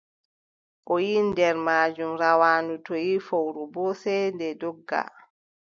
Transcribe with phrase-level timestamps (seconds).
[0.91, 4.23] A yiʼi nder maajum, rawaandu too yiʼi fowru boo, sey
[4.61, 5.01] dogga.